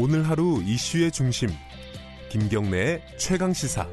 [0.00, 1.48] 오늘 하루 이슈의 중심
[2.30, 3.84] 김경래의 최강 시사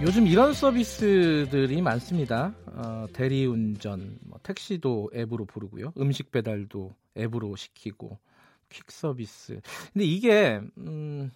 [0.00, 2.54] 요즘 이런 서비스들이 많습니다.
[2.66, 5.92] 어, 대리운전, 뭐, 택시도 앱으로 부르고요.
[5.98, 8.16] 음식 배달도 앱으로 시키고
[8.68, 9.60] 퀵 서비스.
[9.92, 11.32] 근데 이게 음,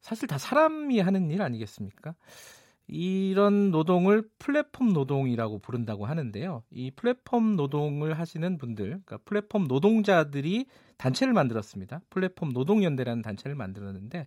[0.00, 2.16] 사실 다 사람이 하는 일 아니겠습니까?
[2.88, 6.62] 이런 노동을 플랫폼 노동이라고 부른다고 하는데요.
[6.70, 10.66] 이 플랫폼 노동을 하시는 분들, 그러니까 플랫폼 노동자들이
[10.98, 12.00] 단체를 만들었습니다.
[12.10, 14.26] 플랫폼 노동연대라는 단체를 만들었는데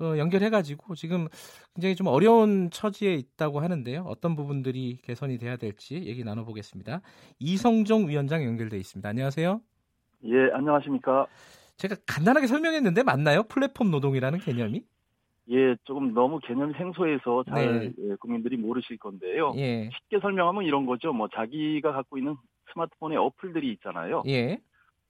[0.00, 1.28] 어, 연결해가지고 지금
[1.74, 4.02] 굉장히 좀 어려운 처지에 있다고 하는데요.
[4.06, 7.02] 어떤 부분들이 개선이 돼야 될지 얘기 나눠보겠습니다.
[7.38, 9.08] 이성종 위원장 연결돼 있습니다.
[9.08, 9.60] 안녕하세요.
[10.24, 11.26] 예, 안녕하십니까.
[11.76, 13.44] 제가 간단하게 설명했는데 맞나요?
[13.44, 14.84] 플랫폼 노동이라는 개념이?
[15.50, 17.94] 예, 조금 너무 개념이 생소해서 잘 네.
[17.98, 19.56] 예, 국민들이 모르실 건데요.
[19.56, 21.12] 예, 쉽게 설명하면 이런 거죠.
[21.12, 22.36] 뭐 자기가 갖고 있는
[22.72, 24.26] 스마트폰에 어플들이 있잖아요.
[24.26, 24.62] 예,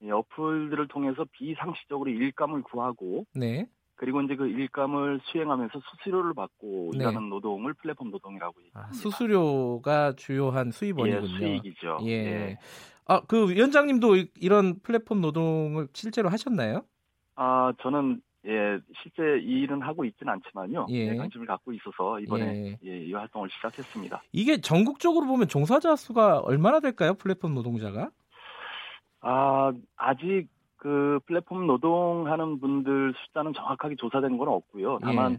[0.03, 6.97] 이 어플들을 통해서 비상식적으로 일감을 구하고 네, 그리고 이제 그 일감을 수행하면서 수수료를 받고 네.
[6.97, 8.55] 일하는 노동을 플랫폼 노동이라고.
[8.75, 11.27] 아, 수수료가 주요한 수입원이군요.
[11.47, 11.63] 예,
[12.01, 12.07] 수익이죠.
[12.07, 12.57] 예.
[13.07, 16.87] 아, 그 위원장님도 이- 이런 플랫폼 노동을 실제로 하셨나요?
[17.35, 20.87] 아, 저는 예, 실제 이 일은 하고 있지는 않지만요.
[20.91, 21.11] 예.
[21.11, 24.23] 예, 관심을 갖고 있어서 이번에 예, 이 활동을 시작했습니다.
[24.33, 27.15] 이게 전국적으로 보면 종사자 수가 얼마나 될까요?
[27.15, 28.11] 플랫폼 노동자가?
[29.21, 34.99] 아, 아직 그 플랫폼 노동하는 분들 숫자는 정확하게 조사된 건 없고요.
[35.01, 35.39] 다만 예.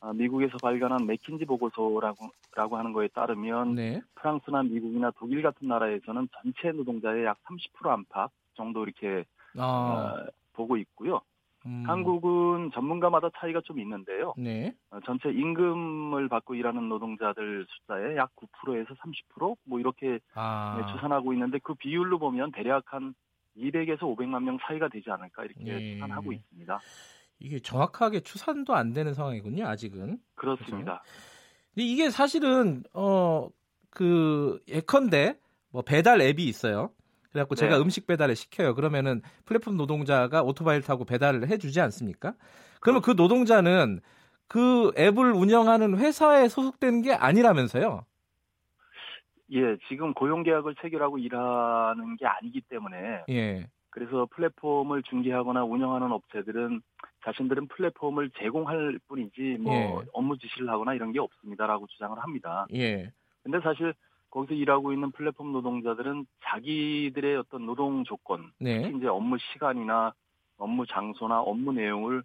[0.00, 4.02] 아, 미국에서 발간한 맥킨지 보고서라고 라고 하는 거에 따르면 네.
[4.16, 9.24] 프랑스나 미국이나 독일 같은 나라에서는 전체 노동자의 약 30% 안팎 정도 이렇게
[9.56, 11.22] 아, 어, 보고 있고요.
[11.66, 14.34] 음, 한국은 전문가마다 차이가 좀 있는데요.
[14.36, 14.74] 네.
[14.90, 21.58] 어, 전체 임금을 받고 일하는 노동자들 숫자의 약 9%에서 30%뭐 이렇게 아, 네, 추산하고 있는데
[21.62, 23.14] 그 비율로 보면 대략 한
[23.56, 25.94] 200에서 500만 명 사이가 되지 않을까 이렇게 예.
[25.94, 26.80] 추산하고 있습니다.
[27.38, 29.66] 이게 정확하게 추산도 안 되는 상황이군요.
[29.66, 30.18] 아직은.
[30.34, 31.02] 그렇습니다.
[31.74, 33.50] 근데 이게 사실은 어
[33.92, 35.38] 그 예컨대
[35.70, 36.90] 뭐 배달 앱이 있어요.
[37.32, 37.82] 그래갖고 제가 네.
[37.82, 38.74] 음식 배달을 시켜요.
[38.74, 42.34] 그러면은 플랫폼 노동자가 오토바이를 타고 배달을 해주지 않습니까?
[42.80, 44.00] 그러면 그 노동자는
[44.48, 48.04] 그 앱을 운영하는 회사에 소속되는 게 아니라면서요?
[49.52, 53.66] 예, 지금 고용계약을 체결하고 일하는 게 아니기 때문에 예.
[53.90, 56.80] 그래서 플랫폼을 중개하거나 운영하는 업체들은
[57.24, 60.06] 자신들은 플랫폼을 제공할 뿐이지 뭐 예.
[60.12, 62.66] 업무 지시를 하거나 이런 게 없습니다라고 주장을 합니다.
[62.74, 63.10] 예.
[63.42, 63.94] 근데 사실
[64.32, 68.82] 거기서 일하고 있는 플랫폼 노동자들은 자기들의 어떤 노동 조건, 네.
[68.82, 70.14] 특히 이제 업무 시간이나
[70.56, 72.22] 업무 장소나 업무 내용을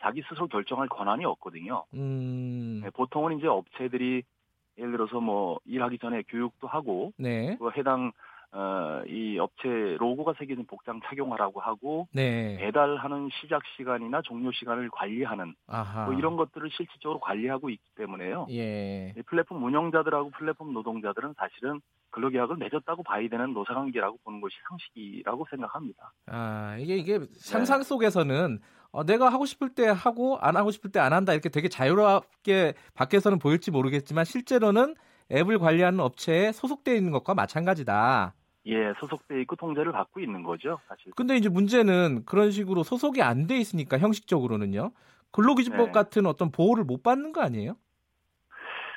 [0.00, 1.84] 자기 스스로 결정할 권한이 없거든요.
[1.94, 2.80] 음.
[2.82, 4.24] 네, 보통은 이제 업체들이
[4.76, 7.56] 예를 들어서 뭐 일하기 전에 교육도 하고 네.
[7.56, 8.10] 그 해당
[8.56, 12.56] 어, 이 업체 로고가 새겨진 복장 착용하라고 하고 네.
[12.58, 16.04] 배달하는 시작 시간이나 종료 시간을 관리하는 아하.
[16.04, 18.46] 뭐 이런 것들을 실질적으로 관리하고 있기 때문에요.
[18.50, 19.12] 예.
[19.16, 26.12] 이 플랫폼 운영자들하고 플랫폼 노동자들은 사실은 근로계약을 맺었다고 봐야 되는 노사관계라고 보는 것이 상식이라고 생각합니다.
[26.26, 28.60] 아, 이게 이게 상상 속에서는
[28.92, 32.74] 어, 내가 하고 싶을 때 하고 안 하고 싶을 때 안 한다 이렇게 되게 자유롭게
[32.94, 34.94] 밖에서는 보일지 모르겠지만 실제로는
[35.32, 38.34] 앱을 관리하는 업체에 소속돼 있는 것과 마찬가지다.
[38.66, 41.12] 예, 소속돼 있고 통제를 받고 있는 거죠, 사실.
[41.16, 44.92] 근데 이제 문제는 그런 식으로 소속이 안 돼 있으니까 형식적으로는요.
[45.32, 45.92] 근로기준법 네.
[45.92, 47.76] 같은 어떤 보호를 못 받는 거 아니에요?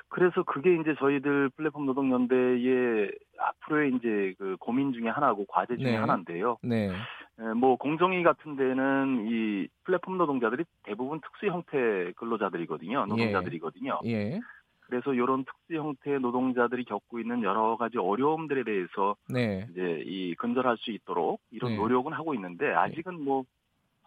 [0.10, 5.98] 그래서 그게 이제 저희들 플랫폼 노동연대의 앞으로의 이제 그 고민 중에 하나고 과제 중에 네.
[5.98, 6.58] 하나인데요.
[6.62, 6.88] 네.
[7.40, 13.06] 에, 뭐 공정위 같은 데는 이 플랫폼 노동자들이 대부분 특수 형태 근로자들이거든요.
[13.06, 14.00] 노동자들이거든요.
[14.06, 14.40] 예.
[14.88, 19.68] 그래서 이런 특수 형태 노동자들이 겪고 있는 여러 가지 어려움들에 대해서 네.
[19.72, 21.78] 이제 이 근절할 수 있도록 이런 네.
[21.78, 23.44] 노력은 하고 있는데 아직은 뭐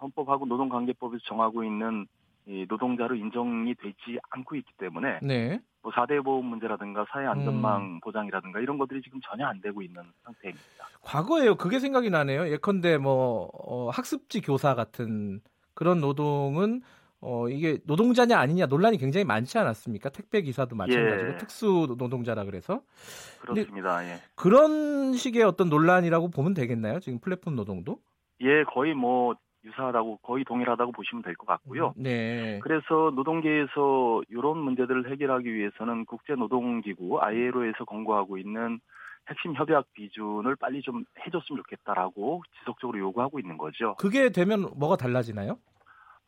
[0.01, 2.07] 헌법하고 노동관계법에서 정하고 있는
[2.47, 5.61] 이 노동자로 인정이 되지 않고 있기 때문에 네.
[5.83, 8.01] 뭐 4대 보험 문제라든가 사회 안전망 음.
[8.01, 10.87] 보장이라든가 이런 것들이 지금 전혀 안 되고 있는 상태입니다.
[11.03, 11.57] 과거에요.
[11.57, 12.51] 그게 생각이 나네요.
[12.51, 15.41] 예컨대 뭐 어, 학습지 교사 같은
[15.75, 16.81] 그런 노동은
[17.23, 20.09] 어 이게 노동자냐 아니냐 논란이 굉장히 많지 않았습니까?
[20.09, 21.37] 택배 기사도 마찬가지고 예.
[21.37, 22.83] 특수 노동자라 그래서
[23.41, 24.05] 그렇습니다.
[24.07, 24.17] 예.
[24.35, 26.99] 그런 식의 어떤 논란이라고 보면 되겠나요?
[27.01, 27.99] 지금 플랫폼 노동도?
[28.41, 29.35] 예, 거의 뭐
[29.65, 31.93] 유사하다고 거의 동일하다고 보시면 될 것 같고요.
[31.95, 32.59] 네.
[32.63, 38.81] 그래서 노동계에서 이런 문제들을 해결하기 위해서는 국제노동기구 ILO에서 권고하고 있는
[39.29, 43.95] 핵심 협약 비준을 빨리 좀 해줬으면 좋겠다라고 지속적으로 요구하고 있는 거죠.
[43.99, 45.59] 그게 되면 뭐가 달라지나요?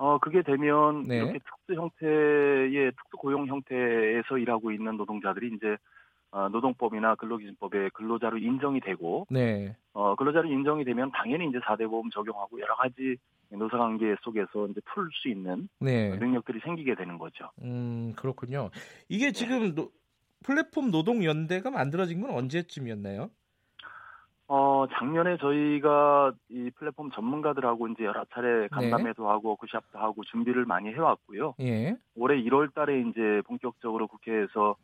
[0.02, 1.18] 어 그게 되면 네.
[1.18, 5.76] 이렇게 특수 형태의 특수 고용 형태에서 일하고 있는 노동자들이 이제
[6.32, 9.76] 어, 노동법이나 근로기준법에 근로자로 인정이 되고 네.
[9.92, 13.16] 어, 근로자로 인정이 되면 당연히 이제 4대 보험 적용하고 여러 가지
[13.50, 16.08] 노사관계 속에서 이제 풀 수 있는 네.
[16.16, 17.50] 능력들이 생기게 되는 거죠.
[17.62, 18.70] 음, 그렇군요.
[19.08, 19.92] 이게 지금 노,
[20.42, 23.30] 플랫폼 노동연대가 만들어진 건 언제쯤이었나요?
[24.48, 30.90] 어, 작년에 저희가 이 플랫폼 전문가들하고 이제 여러 차례 간담회도 하고 워크샵도 하고 준비를 많이
[30.92, 31.54] 해왔고요.
[31.60, 31.96] 예.
[32.14, 34.76] 올해 1월 달에 이제 본격적으로 국회에서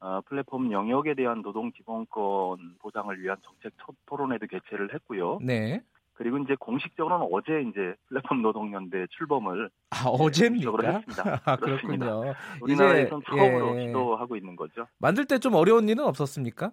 [0.00, 5.38] 어, 플랫폼 영역에 대한 노동 기본권 보장을 위한 정책 첫 토론회도 개최를 했고요.
[5.40, 5.80] 네.
[6.12, 10.70] 그리고 이제 공식적으로는 어제 이제 플랫폼 노동연대 출범을 아, 어제입니까?
[10.82, 11.40] 했습니다.
[11.46, 11.56] 아.
[11.56, 12.34] 그렇군요.
[12.60, 13.86] 우리나라에선 처음으로 예.
[13.86, 14.86] 시도하고 있는 거죠.
[14.98, 16.70] 만들 때 좀 어려운 일은 없었습니까?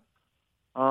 [0.73, 0.83] 어,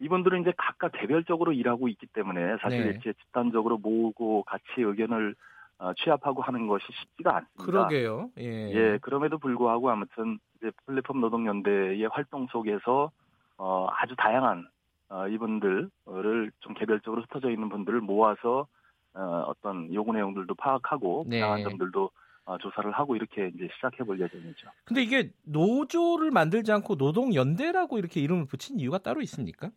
[0.00, 2.90] 이분들은 이제 각각 개별적으로 일하고 있기 때문에 사실 네.
[2.90, 5.34] 이렇게 집단적으로 모으고 같이 의견을
[5.78, 7.64] 어, 취합하고 하는 것이 쉽지가 않습니다.
[7.64, 8.30] 그러게요.
[8.38, 8.70] 예.
[8.70, 13.10] 예, 그럼에도 불구하고 아무튼 이제 플랫폼 노동연대의 활동 속에서
[13.56, 14.68] 어, 아주 다양한
[15.08, 18.66] 어, 이분들을 좀 개별적으로 흩어져 있는 분들을 모아서
[19.14, 21.40] 어, 어떤 요구 내용들도 파악하고 네.
[21.40, 22.10] 다양한 점들도
[22.44, 24.68] 어, 조사를 하고 이렇게 이제 시작해 볼 예정이죠.
[24.84, 29.70] 근데 이게 노조를 만들지 않고 노동연대라고 이렇게 이름을 붙인 이유가 따로 있습니까?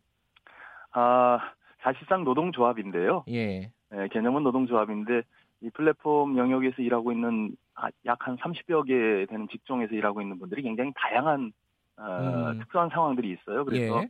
[0.94, 1.38] 아,
[1.80, 3.24] 사실상 노동조합인데요.
[3.28, 3.70] 예.
[3.92, 5.22] 예, 개념은 노동조합인데
[5.60, 7.54] 이 플랫폼 영역에서 일하고 있는
[8.06, 11.52] 약 한 30여 개 되는 직종에서 일하고 있는 분들이 굉장히 다양한
[11.96, 12.58] 어, 음.
[12.60, 13.64] 특수한 상황들이 있어요.
[13.64, 14.08] 그래서 예.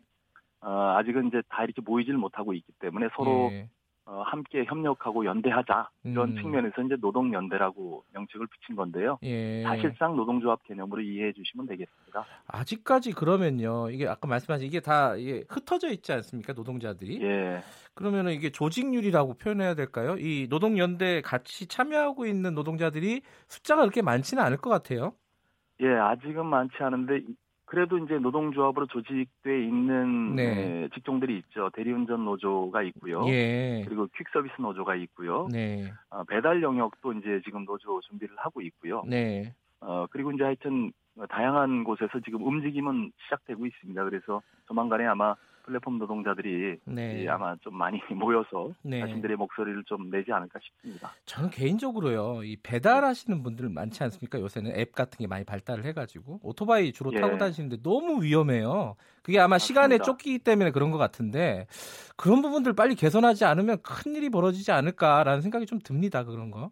[0.61, 3.69] 어, 아직은 이제 다 이렇게 모이질 못하고 있기 때문에 서로 예.
[4.07, 6.37] 어, 함께 협력하고 연대하자 이런 음.
[6.37, 9.19] 측면에서 이제 노동연대라고 명칭을 붙인 건데요.
[9.23, 9.63] 예.
[9.63, 12.25] 사실상 노동조합 개념으로 이해해 주시면 되겠습니다.
[12.47, 13.89] 아직까지 그러면요.
[13.91, 16.53] 이게 아까 말씀하신 이게 다 이게 흩어져 있지 않습니까?
[16.53, 17.23] 노동자들이.
[17.23, 17.61] 예.
[17.95, 20.17] 그러면은 이게 조직률이라고 표현해야 될까요?
[20.19, 25.15] 이 노동연대에 같이 참여하고 있는 노동자들이 숫자가 그렇게 많지는 않을 것 같아요.
[25.81, 27.35] 예, 아직은 많지 않은데 이-
[27.75, 30.43] 그래도 이제 노동조합으로 조직돼 있는 네.
[30.85, 31.71] 예, 직종들이 있죠.
[31.75, 33.27] 대리운전 노조가 있고요.
[33.27, 33.83] 예.
[33.85, 35.49] 그리고 퀵서비스 노조가 있고요.
[35.51, 35.93] 네.
[36.11, 39.03] 어, 배달 영역도 이제 지금 노조 준비를 하고 있고요.
[39.09, 39.53] 네.
[39.81, 44.05] 어, 그리고 이제 하여튼 어, 다양한 곳에서 지금 움직임은 시작되고 있습니다.
[44.05, 47.23] 그래서 조만간에 아마 플랫폼 노동자들이 네.
[47.25, 49.01] 예, 아마 좀 많이 모여서 네.
[49.01, 51.13] 자신들의 목소리를 좀 내지 않을까 싶습니다.
[51.25, 52.45] 저는 개인적으로요.
[52.45, 54.39] 이 배달하시는 분들 많지 않습니까?
[54.41, 57.21] 요새는 앱 같은 게 많이 발달을 해가지고 오토바이 주로 예.
[57.21, 58.97] 타고 다니시는데 너무 위험해요.
[59.23, 60.05] 그게 아마 시간에 맞습니다.
[60.05, 61.67] 쫓기기 때문에 그런 것 같은데
[62.17, 66.25] 그런 부분들 빨리 개선하지 않으면 큰 일이 벌어지지 않을까라는 생각이 좀 듭니다.
[66.25, 66.71] 그런 거.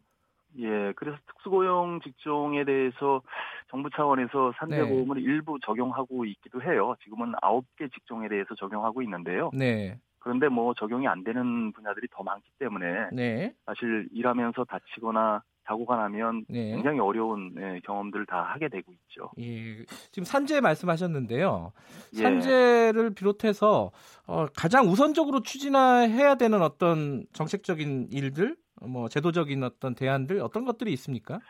[0.59, 3.23] 예, 그래서 특수고용 직종에 대해서
[3.71, 6.95] 정부 차원에서 산재보험을 일부 적용하고 있기도 해요.
[7.05, 9.51] 지금은 아홉 개 직종에 대해서 적용하고 있는데요.
[9.55, 9.99] 네.
[10.19, 13.53] 그런데 뭐 적용이 안 되는 분야들이 더 많기 때문에 네.
[13.67, 16.73] 사실 일하면서 다치거나 사고가 나면 네.
[16.73, 19.31] 굉장히 어려운 예, 경험들을 다 하게 되고 있죠.
[19.39, 21.73] 예, 지금 산재 말씀하셨는데요.
[22.15, 22.23] 예.
[22.23, 23.91] 산재를 비롯해서
[24.27, 31.41] 어, 가장 우선적으로 추진해야 되는 어떤 정책적인 일들, 뭐 제도적인 어떤 대안들 어떤 것들이 있습니까?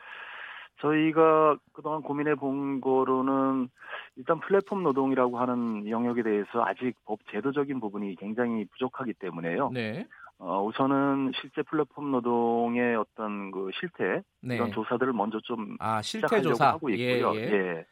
[0.81, 3.69] 저희가 그동안 고민해 본 거로는
[4.17, 9.71] 일단 플랫폼 노동이라고 하는 영역에 대해서 아직 법 제도적인 부분이 굉장히 부족하기 때문에요.
[9.73, 10.07] 네,
[10.39, 14.57] 어, 우선은 실제 플랫폼 노동의 어떤 그 실태 네.
[14.57, 17.35] 이런 조사들을 먼저 좀 아 실태 시작하려고 조사 하고 있고요.
[17.37, 17.53] 예, 예.
[17.53, 17.87] 예.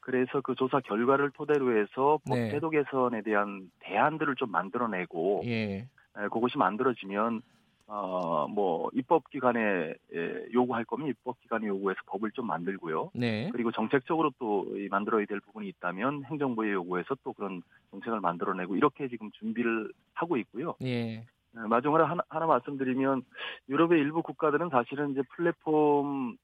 [0.00, 2.50] 그래서 그 조사 결과를 토대로 해서 법 네.
[2.50, 5.78] 제도 개선에 대한 대안들을 좀 만들어내고 예.
[5.80, 7.42] 에, 그것이 만들어지면
[7.88, 13.10] 어뭐 입법 기관에 예, 요구할 거면 입법 기관에 요구해서 법을 좀 만들고요.
[13.14, 19.08] 네, 그리고 정책적으로 또이 만들어야 될 부분이 있다면 행정부에 요구해서 또 그런 정책을 만들어내고 이렇게
[19.08, 20.74] 지금 준비를 하고 있고요.
[20.82, 23.22] 예, 에, 마지막으로 하나, 하나 말씀드리면
[23.70, 26.36] 유럽의 일부 국가들은 사실은 이제 플랫폼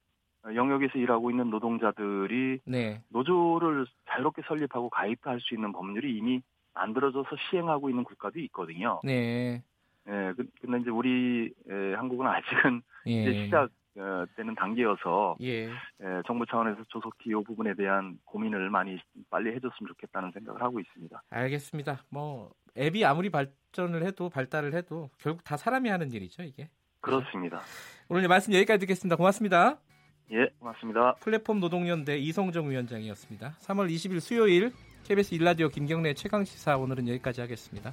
[0.46, 6.40] 영역에서 일하고 있는 노동자들이 네, 노조를 자유롭게 설립하고 가입할 수 있는 법률이 이미
[6.72, 9.00] 만들어져서 시행하고 있는 국가도 있거든요.
[9.04, 9.62] 네,
[10.08, 15.66] 예, 그- 근데 이제 우리 에, 한국은 아직은 이제 예, 시작 어, 되는 단계여서 예.
[15.68, 18.98] 예, 정부 차원에서 조속히 이 부분에 대한 고민을 많이
[19.30, 21.22] 빨리 해줬으면 좋겠다는 생각을 하고 있습니다.
[21.30, 22.02] 알겠습니다.
[22.10, 26.68] 뭐 앱이 아무리 발전을 해도 발달을 해도 결국 다 사람이 하는 일이죠 이게.
[27.00, 27.60] 그렇습니다.
[28.08, 29.14] 오늘 말씀 여기까지 듣겠습니다.
[29.16, 29.78] 고맙습니다.
[30.32, 31.14] 예, 고맙습니다.
[31.20, 33.50] 플랫폼 노동연대 이성정 위원장이었습니다.
[33.60, 34.72] 3월 20일 수요일
[35.04, 37.92] KBS 일라디오 김경래 최강 시사 오늘은 여기까지 하겠습니다.